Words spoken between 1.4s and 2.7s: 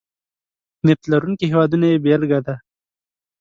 هېوادونه یې بېلګه ده.